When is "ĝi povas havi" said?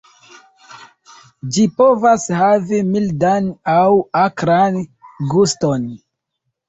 1.57-2.79